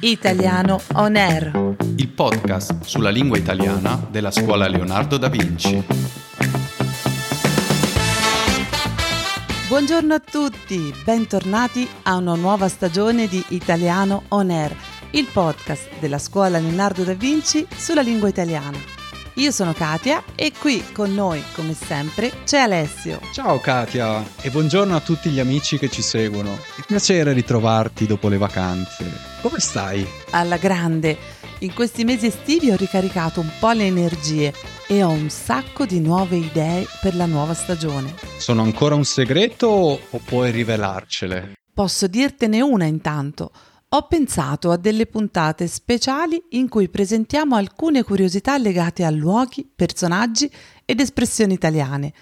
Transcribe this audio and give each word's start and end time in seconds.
Italiano 0.00 0.80
On 0.94 1.16
Air. 1.16 1.74
il 1.96 2.08
podcast 2.08 2.82
sulla 2.84 3.10
lingua 3.10 3.38
italiana 3.38 4.06
della 4.10 4.30
scuola 4.30 4.68
Leonardo 4.68 5.16
da 5.16 5.28
Vinci. 5.28 5.82
Buongiorno 9.68 10.14
a 10.14 10.20
tutti, 10.20 10.94
bentornati 11.04 11.88
a 12.02 12.16
una 12.16 12.34
nuova 12.34 12.68
stagione 12.68 13.26
di 13.26 13.42
Italiano 13.48 14.24
On 14.28 14.50
Air, 14.50 14.74
il 15.10 15.26
podcast 15.32 15.88
della 15.98 16.18
scuola 16.18 16.58
Leonardo 16.58 17.02
da 17.02 17.14
Vinci 17.14 17.66
sulla 17.74 18.02
lingua 18.02 18.28
italiana. 18.28 19.03
Io 19.38 19.50
sono 19.50 19.72
Katia 19.72 20.22
e 20.36 20.52
qui 20.56 20.92
con 20.92 21.12
noi, 21.12 21.42
come 21.56 21.74
sempre, 21.74 22.30
c'è 22.44 22.58
Alessio. 22.58 23.18
Ciao 23.32 23.58
Katia 23.58 24.24
e 24.40 24.48
buongiorno 24.48 24.94
a 24.94 25.00
tutti 25.00 25.28
gli 25.28 25.40
amici 25.40 25.76
che 25.76 25.88
ci 25.88 26.02
seguono. 26.02 26.52
È 26.52 26.82
piacere 26.86 27.32
ritrovarti 27.32 28.06
dopo 28.06 28.28
le 28.28 28.38
vacanze. 28.38 29.04
Come 29.42 29.58
stai? 29.58 30.06
Alla 30.30 30.56
grande, 30.56 31.18
in 31.58 31.74
questi 31.74 32.04
mesi 32.04 32.26
estivi 32.26 32.70
ho 32.70 32.76
ricaricato 32.76 33.40
un 33.40 33.50
po' 33.58 33.72
le 33.72 33.86
energie 33.86 34.52
e 34.86 35.02
ho 35.02 35.10
un 35.10 35.28
sacco 35.30 35.84
di 35.84 35.98
nuove 35.98 36.36
idee 36.36 36.86
per 37.00 37.16
la 37.16 37.26
nuova 37.26 37.54
stagione. 37.54 38.14
Sono 38.38 38.62
ancora 38.62 38.94
un 38.94 39.04
segreto 39.04 39.66
o 39.66 40.20
puoi 40.24 40.52
rivelarcele? 40.52 41.54
Posso 41.74 42.06
dirtene 42.06 42.60
una 42.60 42.84
intanto. 42.84 43.50
Ho 43.94 44.08
pensato 44.08 44.72
a 44.72 44.76
delle 44.76 45.06
puntate 45.06 45.68
speciali 45.68 46.42
in 46.50 46.68
cui 46.68 46.88
presentiamo 46.88 47.54
alcune 47.54 48.02
curiosità 48.02 48.58
legate 48.58 49.04
a 49.04 49.10
luoghi, 49.10 49.70
personaggi 49.72 50.50
ed 50.84 50.98
espressioni 50.98 51.52
italiane. 51.52 52.12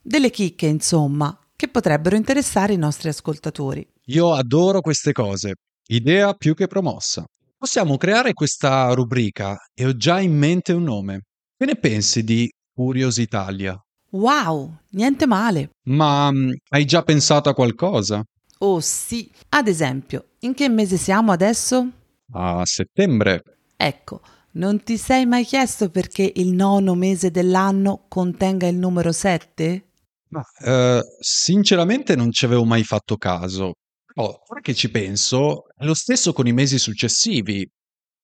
Delle 0.00 0.30
chicche, 0.30 0.64
insomma, 0.64 1.38
che 1.54 1.68
potrebbero 1.68 2.16
interessare 2.16 2.72
i 2.72 2.78
nostri 2.78 3.10
ascoltatori. 3.10 3.86
Io 4.06 4.32
adoro 4.32 4.80
queste 4.80 5.12
cose. 5.12 5.56
Idea 5.88 6.32
più 6.32 6.54
che 6.54 6.66
promossa. 6.66 7.26
Possiamo 7.58 7.98
creare 7.98 8.32
questa 8.32 8.90
rubrica 8.94 9.54
e 9.74 9.84
ho 9.84 9.94
già 9.94 10.20
in 10.20 10.34
mente 10.34 10.72
un 10.72 10.84
nome. 10.84 11.24
Che 11.58 11.66
ne 11.66 11.76
pensi 11.76 12.24
di 12.24 12.50
Curiositalia? 12.72 13.78
Wow, 14.12 14.78
niente 14.92 15.26
male. 15.26 15.72
Ma 15.88 16.32
mm, 16.32 16.52
hai 16.70 16.86
già 16.86 17.02
pensato 17.02 17.50
a 17.50 17.54
qualcosa? 17.54 18.24
Oh 18.58 18.80
sì, 18.80 19.30
ad 19.50 19.68
esempio, 19.68 20.30
in 20.40 20.54
che 20.54 20.68
mese 20.68 20.96
siamo 20.96 21.30
adesso? 21.32 21.90
A 22.32 22.64
settembre. 22.64 23.42
Ecco, 23.76 24.20
non 24.52 24.82
ti 24.82 24.96
sei 24.96 25.26
mai 25.26 25.44
chiesto 25.44 25.90
perché 25.90 26.32
il 26.36 26.52
nono 26.52 26.94
mese 26.94 27.30
dell'anno 27.30 28.06
contenga 28.08 28.66
il 28.66 28.76
numero 28.76 29.12
7? 29.12 29.86
Ma 30.30 30.42
eh, 30.64 31.02
sinceramente 31.20 32.16
non 32.16 32.32
ci 32.32 32.44
avevo 32.44 32.64
mai 32.64 32.82
fatto 32.82 33.16
caso. 33.16 33.74
Però 34.04 34.42
ora 34.46 34.60
che 34.60 34.74
ci 34.74 34.90
penso, 34.90 35.66
è 35.76 35.84
lo 35.84 35.94
stesso 35.94 36.32
con 36.32 36.48
i 36.48 36.52
mesi 36.52 36.78
successivi. 36.78 37.68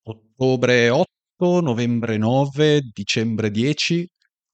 Ottobre 0.02 0.90
8, 0.90 1.60
novembre 1.60 2.16
9, 2.16 2.80
dicembre 2.92 3.50
10, 3.50 4.06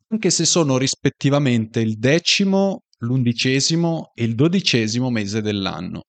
anche 0.08 0.30
se 0.30 0.44
sono 0.44 0.76
rispettivamente 0.76 1.80
il 1.80 1.98
decimo, 1.98 2.82
l'undicesimo 3.00 4.12
e 4.14 4.24
il 4.24 4.34
dodicesimo 4.34 5.10
mese 5.10 5.40
dell'anno. 5.42 6.02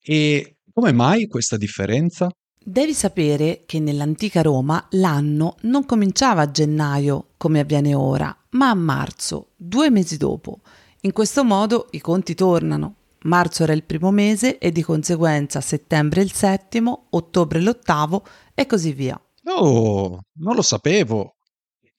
E 0.00 0.58
come 0.72 0.92
mai 0.92 1.26
questa 1.26 1.56
differenza? 1.56 2.30
Devi 2.68 2.94
sapere 2.94 3.62
che 3.64 3.78
nell'antica 3.78 4.42
Roma 4.42 4.84
l'anno 4.90 5.56
non 5.62 5.86
cominciava 5.86 6.42
a 6.42 6.50
gennaio, 6.50 7.28
come 7.36 7.60
avviene 7.60 7.94
ora, 7.94 8.36
ma 8.50 8.70
a 8.70 8.74
marzo, 8.74 9.52
due 9.56 9.88
mesi 9.90 10.16
dopo. 10.16 10.60
In 11.02 11.12
questo 11.12 11.44
modo 11.44 11.86
i 11.92 12.00
conti 12.00 12.34
tornano. 12.34 12.94
Marzo 13.22 13.62
era 13.62 13.72
il 13.72 13.84
primo 13.84 14.10
mese 14.10 14.58
e 14.58 14.70
di 14.70 14.82
conseguenza 14.82 15.60
settembre 15.60 16.22
il 16.22 16.32
settimo, 16.32 17.06
ottobre 17.10 17.60
l'ottavo 17.60 18.24
e 18.54 18.66
così 18.66 18.92
via. 18.92 19.20
Oh, 19.44 20.20
non 20.38 20.54
lo 20.54 20.62
sapevo. 20.62 21.36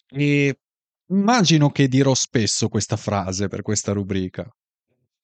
E 0.09 0.59
immagino 1.09 1.69
che 1.69 1.87
dirò 1.87 2.13
spesso 2.13 2.67
questa 2.67 2.97
frase 2.97 3.47
per 3.47 3.61
questa 3.61 3.91
rubrica. 3.93 4.47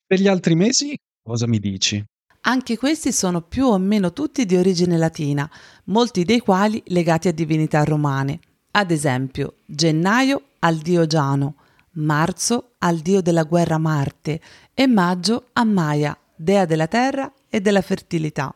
Per 0.06 0.20
gli 0.20 0.28
altri 0.28 0.56
mesi, 0.56 0.98
cosa 1.22 1.48
mi 1.48 1.60
dici? 1.60 2.04
Anche 2.46 2.78
questi 2.78 3.12
sono 3.14 3.42
più 3.42 3.68
o 3.68 3.78
meno 3.78 4.12
tutti 4.12 4.46
di 4.46 4.58
origine 4.58 4.98
latina, 4.98 5.50
molti 5.86 6.26
dei 6.26 6.40
quali 6.40 6.82
legati 6.88 7.30
a 7.30 7.34
divinità 7.34 7.84
romane. 7.84 8.40
Ad 8.72 8.92
esempio, 8.92 9.56
gennaio 9.66 10.50
al 10.60 10.78
dio 10.78 11.06
Giano, 11.06 11.56
marzo 11.92 12.74
al 12.80 12.98
dio 12.98 13.22
della 13.22 13.44
guerra 13.44 13.78
Marte 13.78 14.42
e 14.74 14.88
maggio 14.88 15.50
a 15.54 15.64
Maia, 15.64 16.18
dea 16.36 16.66
della 16.66 16.88
terra 16.88 17.32
e 17.50 17.62
della 17.62 17.82
fertilità. 17.82 18.54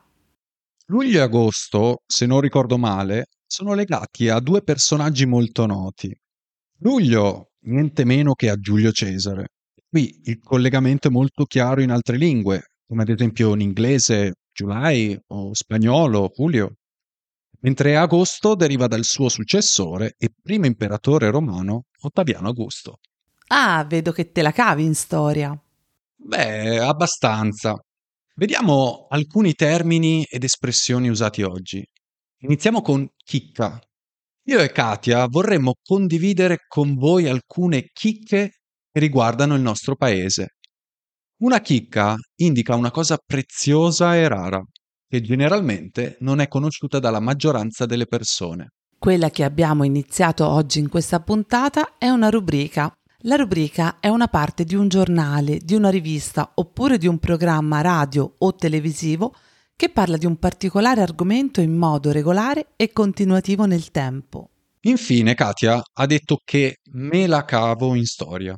Luglio 0.88 1.20
e 1.20 1.22
agosto, 1.22 2.02
se 2.06 2.26
non 2.26 2.42
ricordo 2.42 2.78
male, 2.78 3.28
sono 3.46 3.74
legati 3.74 4.28
a 4.30 4.40
due 4.40 4.62
personaggi 4.62 5.26
molto 5.26 5.66
noti. 5.66 6.14
Luglio, 6.80 7.52
niente 7.62 8.06
meno 8.06 8.34
che 8.34 8.50
a 8.50 8.56
Giulio 8.56 8.92
Cesare. 8.92 9.48
Qui 9.90 10.22
il 10.26 10.40
collegamento 10.40 11.08
è 11.08 11.12
molto 11.12 11.46
chiaro 11.46 11.82
in 11.82 11.92
altre 11.92 12.18
lingue, 12.18 12.72
come 12.86 13.02
ad 13.02 13.10
esempio 13.10 13.54
in 13.54 13.62
inglese 13.62 14.34
July 14.54 15.18
o 15.28 15.54
spagnolo 15.54 16.32
Julio, 16.36 16.76
mentre 17.62 17.98
agosto 17.98 18.56
deriva 18.56 18.88
dal 18.88 19.04
suo 19.04 19.30
successore 19.30 20.14
e 20.18 20.30
primo 20.40 20.66
imperatore 20.66 21.32
romano 21.32 21.86
Ottaviano 22.02 22.48
Augusto. 22.48 23.00
Ah, 23.48 23.84
vedo 23.86 24.12
che 24.12 24.32
te 24.32 24.42
la 24.42 24.52
cavi 24.52 24.84
in 24.84 24.94
storia. 24.94 25.60
Beh, 26.16 26.80
abbastanza. 26.80 27.76
Vediamo 28.36 29.08
alcuni 29.10 29.54
termini 29.54 30.24
ed 30.30 30.44
espressioni 30.44 31.10
usati 31.10 31.42
oggi. 31.42 31.84
Iniziamo 32.42 32.82
con 32.82 33.08
chicca. 33.16 33.80
Io 34.50 34.62
e 34.62 34.72
Katia 34.72 35.28
vorremmo 35.28 35.74
condividere 35.84 36.60
con 36.70 36.96
voi 36.96 37.28
alcune 37.28 37.90
chicche 37.92 38.52
che 38.90 39.00
riguardano 39.02 39.56
il 39.56 39.62
nostro 39.62 39.98
paese. 39.98 40.56
Una 41.42 41.60
chicca 41.60 42.16
indica 42.38 42.74
una 42.76 42.90
cosa 42.90 43.18
preziosa 43.18 44.16
e 44.16 44.26
rara, 44.30 44.64
che 45.06 45.20
generalmente 45.20 46.16
non 46.22 46.40
è 46.40 46.48
conosciuta 46.48 46.98
dalla 47.00 47.20
maggioranza 47.20 47.86
delle 47.86 48.06
persone. 48.06 48.70
Quella 48.98 49.30
che 49.32 49.44
abbiamo 49.44 49.84
iniziato 49.84 50.48
oggi 50.48 50.80
in 50.80 50.88
questa 50.88 51.20
puntata 51.20 51.98
è 51.98 52.08
una 52.08 52.30
rubrica. 52.30 52.90
La 53.24 53.36
rubrica 53.36 54.00
è 54.00 54.08
una 54.08 54.30
parte 54.30 54.64
di 54.64 54.76
un 54.76 54.88
giornale, 54.88 55.58
di 55.58 55.76
una 55.76 55.90
rivista 55.90 56.54
oppure 56.56 56.98
di 56.98 57.08
un 57.08 57.20
programma 57.20 57.82
radio 57.82 58.36
o 58.38 58.56
televisivo 58.56 59.36
che 59.78 59.90
parla 59.90 60.18
di 60.18 60.26
un 60.26 60.38
particolare 60.38 61.02
argomento 61.02 61.62
in 61.62 61.78
modo 61.78 62.12
regolare 62.12 62.70
e 62.76 62.92
continuativo 62.92 63.66
nel 63.66 63.92
tempo. 63.92 64.50
Infine, 64.82 65.36
Katia 65.36 65.80
ha 65.94 66.06
detto 66.08 66.40
che 66.44 66.80
me 66.94 67.28
la 67.28 67.46
cavo 67.46 67.94
in 67.94 68.06
storia. 68.06 68.58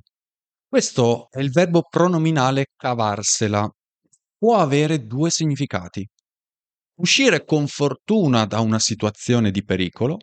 Questo 0.65 1.27
è 1.29 1.39
il 1.39 1.51
verbo 1.51 1.81
pronominale 1.89 2.67
cavarsela. 2.73 3.69
Può 4.37 4.55
avere 4.59 5.05
due 5.05 5.29
significati. 5.29 6.07
Uscire 7.01 7.43
con 7.43 7.67
fortuna 7.67 8.45
da 8.45 8.61
una 8.61 8.79
situazione 8.79 9.51
di 9.51 9.63
pericolo, 9.65 10.19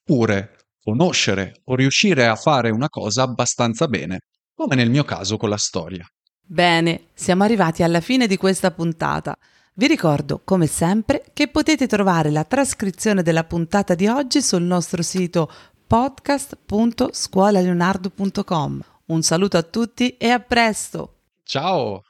oppure 0.00 0.58
conoscere 0.78 1.62
o 1.64 1.74
riuscire 1.74 2.26
a 2.26 2.36
fare 2.36 2.68
una 2.68 2.90
cosa 2.90 3.22
abbastanza 3.22 3.86
bene, 3.86 4.20
come 4.52 4.74
nel 4.74 4.90
mio 4.90 5.04
caso 5.04 5.38
con 5.38 5.48
la 5.48 5.56
storia. 5.56 6.06
Bene, 6.46 7.06
siamo 7.14 7.44
arrivati 7.44 7.82
alla 7.82 8.02
fine 8.02 8.26
di 8.26 8.36
questa 8.36 8.70
puntata. 8.72 9.34
Vi 9.76 9.88
ricordo, 9.88 10.40
come 10.44 10.68
sempre, 10.68 11.24
che 11.32 11.48
potete 11.48 11.88
trovare 11.88 12.30
la 12.30 12.44
trascrizione 12.44 13.24
della 13.24 13.42
puntata 13.42 13.96
di 13.96 14.06
oggi 14.06 14.40
sul 14.40 14.62
nostro 14.62 15.02
sito 15.02 15.50
podcast.scuolaleonardo.com. 15.88 18.80
Un 19.06 19.22
saluto 19.22 19.56
a 19.56 19.62
tutti 19.62 20.16
e 20.16 20.30
a 20.30 20.38
presto! 20.38 21.14
Ciao! 21.42 22.04